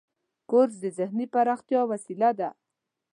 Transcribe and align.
کورس 0.49 0.75
د 0.83 0.85
ذهني 0.97 1.25
پراختیا 1.33 1.81
وسیله 1.91 2.29
ده. 2.39 2.49